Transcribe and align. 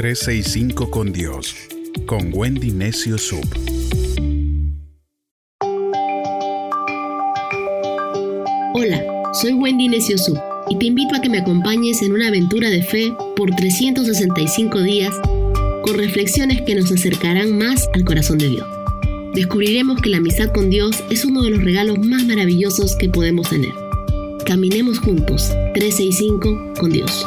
365 0.00 0.90
con 0.90 1.12
Dios, 1.12 1.54
con 2.06 2.30
Wendy 2.32 2.70
Necio 2.70 3.18
Sub. 3.18 3.44
Hola, 8.72 9.04
soy 9.34 9.52
Wendy 9.52 9.88
Necio 9.88 10.16
Sub 10.16 10.40
y 10.70 10.78
te 10.78 10.86
invito 10.86 11.14
a 11.14 11.20
que 11.20 11.28
me 11.28 11.36
acompañes 11.36 12.00
en 12.00 12.12
una 12.12 12.28
aventura 12.28 12.70
de 12.70 12.82
fe 12.82 13.12
por 13.36 13.50
365 13.54 14.80
días 14.80 15.14
con 15.84 15.98
reflexiones 15.98 16.62
que 16.62 16.76
nos 16.76 16.90
acercarán 16.90 17.58
más 17.58 17.86
al 17.92 18.06
corazón 18.06 18.38
de 18.38 18.48
Dios. 18.48 18.66
Descubriremos 19.34 20.00
que 20.00 20.08
la 20.08 20.16
amistad 20.16 20.50
con 20.54 20.70
Dios 20.70 21.04
es 21.10 21.26
uno 21.26 21.42
de 21.42 21.50
los 21.50 21.62
regalos 21.62 21.98
más 21.98 22.24
maravillosos 22.24 22.96
que 22.96 23.10
podemos 23.10 23.50
tener. 23.50 23.74
Caminemos 24.46 24.98
juntos, 24.98 25.50
365 25.74 26.72
con 26.80 26.90
Dios. 26.90 27.26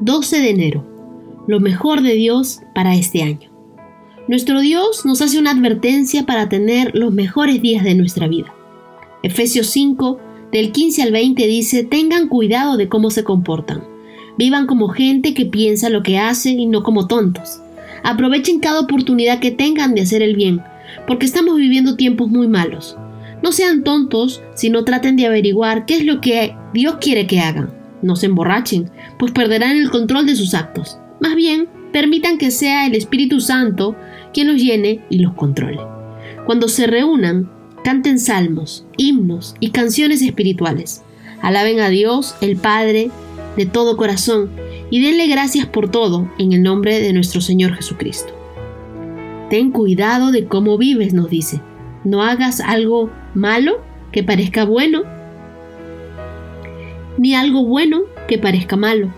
...12 0.00 0.40
de 0.40 0.50
enero... 0.50 0.86
...lo 1.46 1.60
mejor 1.60 2.02
de 2.02 2.14
Dios 2.14 2.60
para 2.74 2.94
este 2.94 3.22
año... 3.22 3.50
Nuestro 4.28 4.60
Dios 4.60 5.04
nos 5.04 5.22
hace 5.22 5.40
una 5.40 5.50
advertencia 5.50 6.24
para 6.24 6.48
tener 6.48 6.92
los 6.94 7.12
mejores 7.12 7.60
días 7.60 7.82
de 7.82 7.96
nuestra 7.96 8.28
vida. 8.28 8.54
Efesios 9.24 9.66
5, 9.68 10.20
del 10.52 10.70
15 10.70 11.02
al 11.02 11.10
20 11.10 11.46
dice, 11.48 11.82
tengan 11.82 12.28
cuidado 12.28 12.76
de 12.76 12.88
cómo 12.88 13.10
se 13.10 13.24
comportan. 13.24 13.82
Vivan 14.38 14.66
como 14.66 14.88
gente 14.88 15.34
que 15.34 15.46
piensa 15.46 15.90
lo 15.90 16.04
que 16.04 16.18
hace 16.18 16.50
y 16.50 16.66
no 16.66 16.84
como 16.84 17.08
tontos. 17.08 17.60
Aprovechen 18.04 18.60
cada 18.60 18.78
oportunidad 18.78 19.40
que 19.40 19.50
tengan 19.50 19.94
de 19.94 20.02
hacer 20.02 20.22
el 20.22 20.36
bien, 20.36 20.62
porque 21.06 21.26
estamos 21.26 21.56
viviendo 21.56 21.96
tiempos 21.96 22.28
muy 22.28 22.46
malos. 22.46 22.96
No 23.42 23.50
sean 23.50 23.82
tontos, 23.82 24.42
sino 24.54 24.84
traten 24.84 25.16
de 25.16 25.26
averiguar 25.26 25.86
qué 25.86 25.96
es 25.96 26.04
lo 26.04 26.20
que 26.20 26.54
Dios 26.72 26.98
quiere 27.00 27.26
que 27.26 27.40
hagan. 27.40 27.79
No 28.02 28.16
se 28.16 28.26
emborrachen, 28.26 28.90
pues 29.18 29.32
perderán 29.32 29.76
el 29.76 29.90
control 29.90 30.26
de 30.26 30.36
sus 30.36 30.54
actos. 30.54 30.98
Más 31.20 31.34
bien, 31.34 31.68
permitan 31.92 32.38
que 32.38 32.50
sea 32.50 32.86
el 32.86 32.94
Espíritu 32.94 33.40
Santo 33.40 33.96
quien 34.32 34.46
los 34.48 34.56
llene 34.56 35.04
y 35.10 35.18
los 35.18 35.34
controle. 35.34 35.80
Cuando 36.46 36.68
se 36.68 36.86
reúnan, 36.86 37.50
canten 37.84 38.18
salmos, 38.18 38.86
himnos 38.96 39.54
y 39.60 39.70
canciones 39.70 40.22
espirituales. 40.22 41.02
Alaben 41.42 41.80
a 41.80 41.88
Dios, 41.88 42.34
el 42.40 42.56
Padre, 42.56 43.10
de 43.56 43.66
todo 43.66 43.96
corazón, 43.96 44.50
y 44.90 45.02
denle 45.02 45.26
gracias 45.26 45.66
por 45.66 45.90
todo 45.90 46.30
en 46.38 46.52
el 46.52 46.62
nombre 46.62 47.00
de 47.00 47.12
nuestro 47.12 47.40
Señor 47.40 47.74
Jesucristo. 47.74 48.34
Ten 49.48 49.70
cuidado 49.70 50.30
de 50.30 50.44
cómo 50.44 50.78
vives, 50.78 51.12
nos 51.12 51.28
dice. 51.28 51.60
No 52.04 52.22
hagas 52.22 52.60
algo 52.60 53.10
malo 53.34 53.80
que 54.12 54.22
parezca 54.22 54.64
bueno, 54.64 55.02
ni 57.20 57.34
algo 57.34 57.66
bueno 57.66 58.00
que 58.28 58.38
parezca 58.38 58.76
malo. 58.76 59.12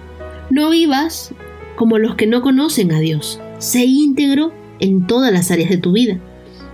No 0.50 0.70
vivas 0.70 1.32
como 1.76 1.98
los 1.98 2.16
que 2.16 2.26
no 2.26 2.42
conocen 2.42 2.90
a 2.90 2.98
Dios. 2.98 3.40
Sé 3.58 3.84
íntegro 3.84 4.52
en 4.80 5.06
todas 5.06 5.32
las 5.32 5.52
áreas 5.52 5.70
de 5.70 5.76
tu 5.76 5.92
vida. 5.92 6.18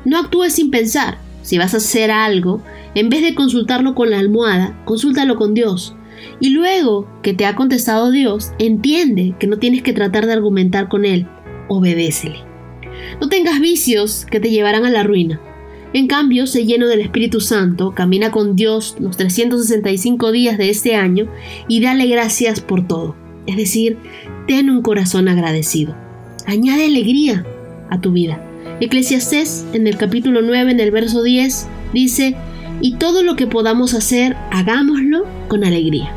No 0.07 0.19
actúes 0.19 0.55
sin 0.55 0.71
pensar. 0.71 1.19
Si 1.43 1.59
vas 1.59 1.75
a 1.75 1.77
hacer 1.77 2.11
algo, 2.11 2.63
en 2.95 3.11
vez 3.11 3.21
de 3.21 3.35
consultarlo 3.35 3.95
con 3.95 4.09
la 4.09 4.19
almohada, 4.19 4.83
consúltalo 4.87 5.37
con 5.37 5.53
Dios. 5.53 5.95
Y 6.41 6.49
luego 6.49 7.07
que 7.23 7.35
te 7.35 7.45
ha 7.45 7.55
contestado 7.55 8.11
Dios, 8.11 8.53
entiende 8.59 9.35
que 9.39 9.47
no 9.47 9.59
tienes 9.59 9.83
que 9.83 9.93
tratar 9.93 10.25
de 10.25 10.33
argumentar 10.33 10.89
con 10.89 11.05
Él. 11.05 11.27
Obedécele. 11.69 12.39
No 13.21 13.29
tengas 13.29 13.61
vicios 13.61 14.25
que 14.25 14.41
te 14.41 14.49
llevarán 14.49 14.87
a 14.87 14.91
la 14.91 15.03
ruina. 15.03 15.43
En 15.95 16.07
cambio, 16.07 16.47
sé 16.47 16.67
lleno 16.67 16.87
del 16.87 17.01
Espíritu 17.01 17.41
Santo, 17.41 17.93
camina 17.93 18.31
con 18.31 18.57
Dios 18.57 18.97
los 19.01 19.17
365 19.17 20.33
días 20.33 20.59
de 20.59 20.69
este 20.69 20.95
año 20.95 21.29
y 21.67 21.81
dale 21.81 22.07
gracias 22.07 22.61
por 22.61 22.87
todo. 22.87 23.17
Es 23.47 23.57
decir, 23.57 23.97
ten 24.47 24.69
un 24.69 24.83
corazón 24.83 25.29
agradecido. 25.29 25.97
Añade 26.47 26.85
alegría 26.85 27.47
a 27.89 28.01
tu 28.01 28.13
vida. 28.13 28.45
Eclesiastés 28.81 29.65
en 29.73 29.87
el 29.87 29.97
capítulo 29.97 30.43
9, 30.43 30.73
en 30.73 30.81
el 30.81 30.91
verso 30.91 31.23
10, 31.23 31.67
dice, 31.95 32.37
y 32.83 32.97
todo 32.97 33.23
lo 33.23 33.35
que 33.35 33.47
podamos 33.47 33.95
hacer, 33.95 34.37
hagámoslo 34.51 35.25
con 35.49 35.65
alegría. 35.65 36.13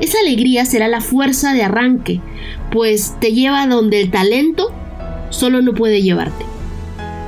Esa 0.00 0.18
alegría 0.20 0.64
será 0.64 0.86
la 0.88 1.00
fuerza 1.00 1.52
de 1.52 1.62
arranque, 1.62 2.20
pues 2.70 3.16
te 3.20 3.32
lleva 3.32 3.66
donde 3.66 4.00
el 4.00 4.10
talento 4.10 4.72
solo 5.30 5.60
no 5.60 5.74
puede 5.74 6.02
llevarte. 6.02 6.51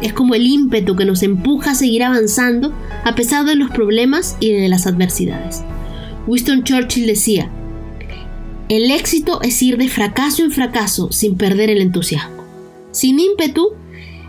Es 0.04 0.12
como 0.12 0.34
el 0.34 0.46
ímpetu 0.46 0.96
que 0.96 1.06
nos 1.06 1.22
empuja 1.22 1.70
a 1.70 1.74
seguir 1.74 2.04
avanzando 2.04 2.74
a 3.04 3.14
pesar 3.14 3.46
de 3.46 3.54
los 3.54 3.70
problemas 3.70 4.36
y 4.38 4.52
de 4.52 4.68
las 4.68 4.86
adversidades. 4.86 5.64
Winston 6.26 6.62
Churchill 6.62 7.06
decía, 7.06 7.50
el 8.68 8.90
éxito 8.90 9.40
es 9.40 9.62
ir 9.62 9.78
de 9.78 9.88
fracaso 9.88 10.44
en 10.44 10.50
fracaso 10.50 11.10
sin 11.10 11.38
perder 11.38 11.70
el 11.70 11.80
entusiasmo. 11.80 12.44
Sin 12.92 13.18
ímpetu, 13.18 13.70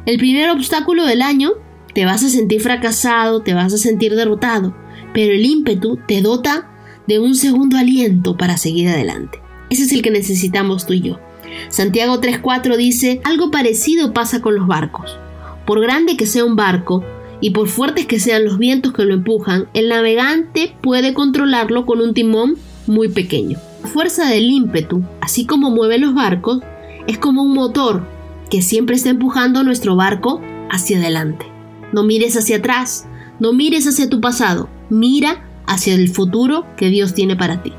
el 0.05 0.17
primer 0.17 0.49
obstáculo 0.49 1.05
del 1.05 1.21
año, 1.21 1.51
te 1.93 2.05
vas 2.05 2.23
a 2.23 2.29
sentir 2.29 2.61
fracasado, 2.61 3.41
te 3.41 3.53
vas 3.53 3.73
a 3.73 3.77
sentir 3.77 4.15
derrotado, 4.15 4.73
pero 5.13 5.33
el 5.33 5.45
ímpetu 5.45 5.99
te 6.07 6.21
dota 6.21 6.71
de 7.05 7.19
un 7.19 7.35
segundo 7.35 7.77
aliento 7.77 8.37
para 8.37 8.55
seguir 8.55 8.87
adelante. 8.87 9.39
Ese 9.69 9.83
es 9.83 9.91
el 9.91 10.01
que 10.01 10.11
necesitamos 10.11 10.85
tú 10.85 10.93
y 10.93 11.01
yo. 11.01 11.19
Santiago 11.67 12.21
3.4 12.21 12.77
dice, 12.77 13.19
algo 13.25 13.51
parecido 13.51 14.13
pasa 14.13 14.41
con 14.41 14.55
los 14.55 14.67
barcos. 14.67 15.17
Por 15.65 15.81
grande 15.81 16.15
que 16.17 16.27
sea 16.27 16.45
un 16.45 16.55
barco 16.55 17.03
y 17.41 17.51
por 17.51 17.67
fuertes 17.67 18.05
que 18.05 18.19
sean 18.19 18.45
los 18.45 18.57
vientos 18.57 18.93
que 18.93 19.03
lo 19.03 19.13
empujan, 19.13 19.67
el 19.73 19.89
navegante 19.89 20.75
puede 20.81 21.13
controlarlo 21.13 21.85
con 21.85 22.01
un 22.01 22.13
timón 22.13 22.55
muy 22.87 23.09
pequeño. 23.09 23.57
La 23.83 23.89
fuerza 23.89 24.29
del 24.29 24.49
ímpetu, 24.49 25.03
así 25.21 25.45
como 25.45 25.71
mueve 25.71 25.97
los 25.97 26.13
barcos, 26.13 26.59
es 27.07 27.17
como 27.17 27.43
un 27.43 27.53
motor 27.53 28.03
que 28.49 28.61
siempre 28.61 28.95
está 28.95 29.09
empujando 29.09 29.63
nuestro 29.63 29.95
barco 29.95 30.41
hacia 30.69 30.97
adelante. 30.97 31.45
No 31.91 32.03
mires 32.03 32.35
hacia 32.37 32.57
atrás, 32.57 33.07
no 33.39 33.53
mires 33.53 33.87
hacia 33.87 34.09
tu 34.09 34.21
pasado, 34.21 34.69
mira 34.89 35.45
hacia 35.65 35.95
el 35.95 36.09
futuro 36.09 36.65
que 36.77 36.89
Dios 36.89 37.13
tiene 37.13 37.35
para 37.35 37.63
ti. 37.63 37.73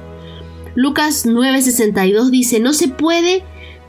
Lucas 0.75 1.25
9:62 1.27 2.31
dice, 2.31 2.61
no 2.61 2.73
se 2.73 2.89
puede 2.89 3.45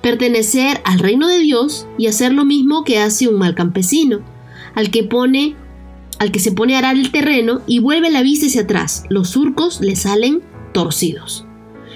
pertenecer 0.08 0.80
al 0.86 1.00
reino 1.00 1.28
de 1.28 1.40
Dios 1.40 1.86
y 1.98 2.08
hacer 2.08 2.32
lo 2.32 2.46
mismo 2.46 2.86
que 2.86 2.98
hace 2.98 3.28
un 3.28 3.38
mal 3.38 3.56
campesino, 3.56 4.22
al 4.74 4.90
que 4.90 5.04
pone 5.04 5.58
al 6.18 6.32
que 6.32 6.40
se 6.40 6.54
pone 6.54 6.76
a 6.76 6.80
arar 6.80 6.96
el 6.96 7.12
terreno 7.12 7.60
y 7.68 7.80
vuelve 7.80 8.10
la 8.10 8.24
vista 8.24 8.46
hacia 8.46 8.62
atrás. 8.62 9.04
Los 9.10 9.32
surcos 9.32 9.82
le 9.82 9.98
salen 9.98 10.42
torcidos. 10.74 11.46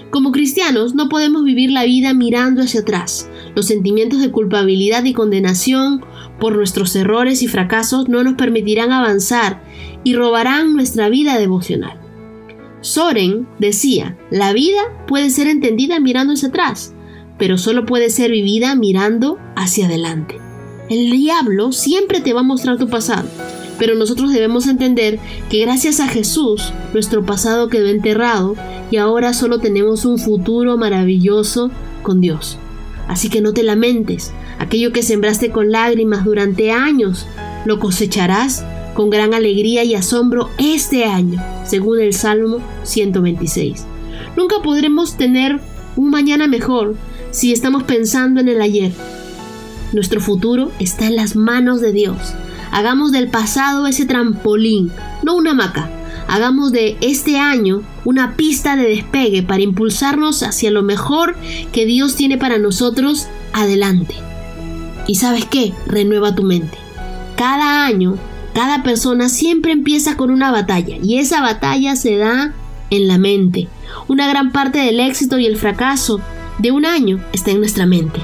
Como 0.09 0.33
cristianos 0.33 0.93
no 0.93 1.07
podemos 1.07 1.45
vivir 1.45 1.71
la 1.71 1.85
vida 1.85 2.13
mirando 2.13 2.61
hacia 2.61 2.81
atrás. 2.81 3.29
Los 3.55 3.67
sentimientos 3.67 4.19
de 4.19 4.29
culpabilidad 4.29 5.05
y 5.05 5.13
condenación 5.13 6.03
por 6.37 6.57
nuestros 6.57 6.93
errores 6.97 7.41
y 7.41 7.47
fracasos 7.47 8.09
no 8.09 8.25
nos 8.25 8.33
permitirán 8.33 8.91
avanzar 8.91 9.63
y 10.03 10.15
robarán 10.15 10.73
nuestra 10.73 11.07
vida 11.07 11.39
devocional. 11.39 11.97
Soren 12.81 13.47
decía, 13.57 14.17
la 14.31 14.51
vida 14.51 14.81
puede 15.07 15.29
ser 15.29 15.47
entendida 15.47 16.01
mirando 16.01 16.33
hacia 16.33 16.49
atrás, 16.49 16.93
pero 17.41 17.57
solo 17.57 17.87
puede 17.87 18.11
ser 18.11 18.29
vivida 18.29 18.75
mirando 18.75 19.39
hacia 19.55 19.87
adelante. 19.87 20.37
El 20.91 21.09
diablo 21.09 21.71
siempre 21.71 22.21
te 22.21 22.33
va 22.33 22.41
a 22.41 22.43
mostrar 22.43 22.77
tu 22.77 22.87
pasado, 22.87 23.27
pero 23.79 23.95
nosotros 23.95 24.31
debemos 24.31 24.67
entender 24.67 25.17
que 25.49 25.61
gracias 25.61 25.99
a 26.01 26.07
Jesús 26.07 26.71
nuestro 26.93 27.25
pasado 27.25 27.67
quedó 27.67 27.87
enterrado 27.87 28.55
y 28.91 28.97
ahora 28.97 29.33
solo 29.33 29.57
tenemos 29.57 30.05
un 30.05 30.19
futuro 30.19 30.77
maravilloso 30.77 31.71
con 32.03 32.21
Dios. 32.21 32.59
Así 33.07 33.27
que 33.27 33.41
no 33.41 33.53
te 33.53 33.63
lamentes, 33.63 34.31
aquello 34.59 34.91
que 34.91 35.01
sembraste 35.01 35.49
con 35.49 35.71
lágrimas 35.71 36.23
durante 36.23 36.71
años, 36.71 37.25
lo 37.65 37.79
cosecharás 37.79 38.63
con 38.93 39.09
gran 39.09 39.33
alegría 39.33 39.83
y 39.83 39.95
asombro 39.95 40.51
este 40.59 41.05
año, 41.05 41.41
según 41.65 42.01
el 42.01 42.13
Salmo 42.13 42.59
126. 42.83 43.87
Nunca 44.37 44.57
podremos 44.61 45.17
tener 45.17 45.59
un 45.95 46.11
mañana 46.11 46.47
mejor 46.47 46.95
si 47.31 47.51
estamos 47.51 47.83
pensando 47.83 48.39
en 48.39 48.49
el 48.49 48.61
ayer. 48.61 48.91
Nuestro 49.93 50.21
futuro 50.21 50.71
está 50.79 51.07
en 51.07 51.15
las 51.15 51.35
manos 51.35 51.81
de 51.81 51.91
Dios. 51.91 52.17
Hagamos 52.71 53.11
del 53.11 53.29
pasado 53.29 53.87
ese 53.87 54.05
trampolín, 54.05 54.91
no 55.23 55.35
una 55.35 55.51
hamaca. 55.51 55.89
Hagamos 56.27 56.71
de 56.71 56.97
este 57.01 57.37
año 57.37 57.81
una 58.05 58.35
pista 58.37 58.75
de 58.75 58.87
despegue 58.87 59.43
para 59.43 59.63
impulsarnos 59.63 60.43
hacia 60.43 60.71
lo 60.71 60.81
mejor 60.81 61.35
que 61.73 61.85
Dios 61.85 62.15
tiene 62.15 62.37
para 62.37 62.57
nosotros 62.57 63.27
adelante. 63.51 64.15
Y 65.07 65.15
sabes 65.15 65.45
qué, 65.45 65.73
renueva 65.87 66.35
tu 66.35 66.43
mente. 66.43 66.77
Cada 67.35 67.85
año, 67.85 68.17
cada 68.53 68.83
persona 68.83 69.27
siempre 69.27 69.73
empieza 69.73 70.15
con 70.15 70.31
una 70.31 70.51
batalla 70.51 70.95
y 71.01 71.17
esa 71.17 71.41
batalla 71.41 71.95
se 71.95 72.15
da 72.15 72.53
en 72.89 73.07
la 73.07 73.17
mente. 73.17 73.67
Una 74.07 74.27
gran 74.27 74.51
parte 74.51 74.79
del 74.79 74.99
éxito 74.99 75.37
y 75.37 75.45
el 75.45 75.57
fracaso 75.57 76.21
de 76.61 76.71
un 76.71 76.85
año 76.85 77.23
está 77.33 77.51
en 77.51 77.59
nuestra 77.59 77.85
mente. 77.85 78.21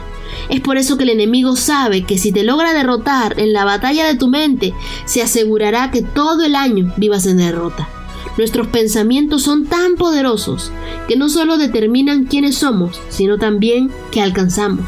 Es 0.50 0.62
por 0.62 0.78
eso 0.78 0.98
que 0.98 1.04
el 1.04 1.10
enemigo 1.10 1.56
sabe 1.56 2.04
que 2.04 2.18
si 2.18 2.32
te 2.32 2.44
logra 2.44 2.74
derrotar 2.74 3.40
en 3.40 3.54
la 3.54 3.66
batalla 3.66 4.06
de 4.06 4.16
tu 4.16 4.28
mente, 4.28 4.74
se 5.06 5.22
asegurará 5.22 5.92
que 5.92 6.02
todo 6.02 6.46
el 6.46 6.56
año 6.56 6.94
vivas 6.98 7.26
en 7.26 7.38
derrota. 7.38 7.90
Nuestros 8.38 8.68
pensamientos 8.68 9.42
son 9.42 9.66
tan 9.66 9.96
poderosos 9.96 10.72
que 11.08 11.16
no 11.16 11.28
solo 11.28 11.58
determinan 11.58 12.26
quiénes 12.26 12.56
somos, 12.56 13.02
sino 13.10 13.40
también 13.40 13.90
qué 14.12 14.22
alcanzamos. 14.22 14.86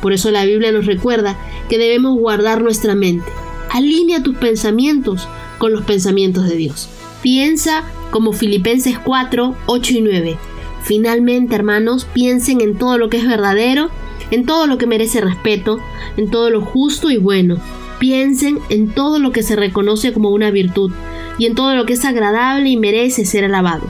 Por 0.00 0.12
eso 0.12 0.30
la 0.30 0.44
Biblia 0.44 0.70
nos 0.70 0.86
recuerda 0.86 1.36
que 1.68 1.78
debemos 1.78 2.16
guardar 2.18 2.62
nuestra 2.62 2.94
mente. 2.94 3.30
Alinea 3.70 4.22
tus 4.22 4.36
pensamientos 4.36 5.26
con 5.58 5.72
los 5.72 5.84
pensamientos 5.84 6.48
de 6.48 6.56
Dios. 6.56 6.88
Piensa 7.22 7.84
como 8.10 8.32
Filipenses 8.32 8.98
4, 8.98 9.56
8 9.66 9.92
y 9.94 10.00
9. 10.00 10.38
Finalmente, 10.82 11.54
hermanos, 11.54 12.06
piensen 12.12 12.60
en 12.60 12.76
todo 12.76 12.98
lo 12.98 13.08
que 13.08 13.18
es 13.18 13.26
verdadero, 13.26 13.90
en 14.30 14.46
todo 14.46 14.66
lo 14.66 14.78
que 14.78 14.86
merece 14.86 15.20
respeto, 15.20 15.78
en 16.16 16.30
todo 16.30 16.50
lo 16.50 16.60
justo 16.60 17.10
y 17.10 17.18
bueno. 17.18 17.58
Piensen 17.98 18.58
en 18.68 18.90
todo 18.90 19.18
lo 19.20 19.30
que 19.30 19.42
se 19.42 19.54
reconoce 19.54 20.12
como 20.12 20.30
una 20.30 20.50
virtud 20.50 20.90
y 21.38 21.46
en 21.46 21.54
todo 21.54 21.76
lo 21.76 21.86
que 21.86 21.92
es 21.92 22.04
agradable 22.04 22.68
y 22.68 22.76
merece 22.76 23.24
ser 23.24 23.44
alabado. 23.44 23.84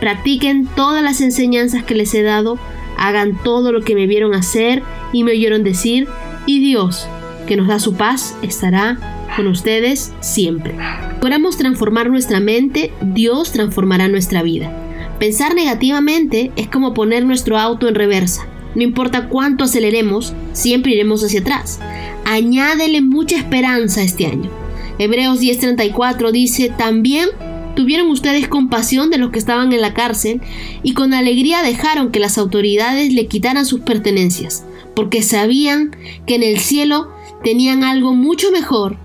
Practiquen 0.00 0.66
todas 0.66 1.02
las 1.02 1.20
enseñanzas 1.22 1.82
que 1.82 1.94
les 1.94 2.12
he 2.14 2.22
dado, 2.22 2.58
hagan 2.98 3.42
todo 3.42 3.72
lo 3.72 3.82
que 3.82 3.94
me 3.94 4.06
vieron 4.06 4.34
hacer 4.34 4.82
y 5.12 5.24
me 5.24 5.32
oyeron 5.32 5.64
decir, 5.64 6.08
y 6.44 6.60
Dios, 6.60 7.06
que 7.46 7.56
nos 7.56 7.68
da 7.68 7.78
su 7.78 7.94
paz, 7.94 8.36
estará 8.42 8.98
con 9.36 9.46
ustedes 9.46 10.12
siempre. 10.20 10.76
Logramos 11.22 11.56
transformar 11.56 12.10
nuestra 12.10 12.40
mente, 12.40 12.92
Dios 13.00 13.52
transformará 13.52 14.08
nuestra 14.08 14.42
vida. 14.42 14.83
Pensar 15.18 15.54
negativamente 15.54 16.50
es 16.56 16.68
como 16.68 16.94
poner 16.94 17.24
nuestro 17.24 17.58
auto 17.58 17.88
en 17.88 17.94
reversa. 17.94 18.46
No 18.74 18.82
importa 18.82 19.28
cuánto 19.28 19.64
aceleremos, 19.64 20.34
siempre 20.52 20.92
iremos 20.92 21.22
hacia 21.22 21.40
atrás. 21.40 21.78
Añádele 22.24 23.00
mucha 23.00 23.36
esperanza 23.36 24.02
este 24.02 24.26
año. 24.26 24.50
Hebreos 24.98 25.40
10:34 25.40 26.32
dice, 26.32 26.72
también 26.76 27.28
tuvieron 27.74 28.08
ustedes 28.08 28.48
compasión 28.48 29.10
de 29.10 29.18
los 29.18 29.30
que 29.30 29.38
estaban 29.38 29.72
en 29.72 29.80
la 29.80 29.94
cárcel 29.94 30.40
y 30.82 30.94
con 30.94 31.12
alegría 31.12 31.62
dejaron 31.62 32.10
que 32.10 32.20
las 32.20 32.38
autoridades 32.38 33.12
le 33.12 33.26
quitaran 33.26 33.66
sus 33.66 33.80
pertenencias, 33.80 34.64
porque 34.94 35.22
sabían 35.22 35.96
que 36.26 36.36
en 36.36 36.42
el 36.42 36.58
cielo 36.58 37.10
tenían 37.42 37.84
algo 37.84 38.14
mucho 38.14 38.50
mejor 38.50 38.98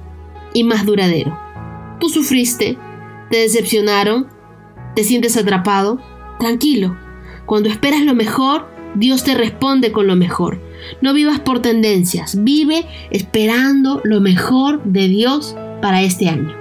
y 0.53 0.63
más 0.63 0.85
duradero. 0.85 1.37
Tú 1.99 2.09
sufriste, 2.09 2.77
te 3.29 3.37
decepcionaron, 3.37 4.27
te 4.95 5.03
sientes 5.03 5.37
atrapado. 5.37 5.99
Tranquilo, 6.39 6.97
cuando 7.45 7.69
esperas 7.69 8.01
lo 8.01 8.15
mejor, 8.15 8.67
Dios 8.95 9.23
te 9.23 9.35
responde 9.35 9.91
con 9.91 10.07
lo 10.07 10.15
mejor. 10.15 10.61
No 11.01 11.13
vivas 11.13 11.39
por 11.39 11.61
tendencias, 11.61 12.43
vive 12.43 12.85
esperando 13.11 14.01
lo 14.03 14.21
mejor 14.21 14.83
de 14.83 15.07
Dios 15.07 15.55
para 15.81 16.01
este 16.01 16.29
año. 16.29 16.58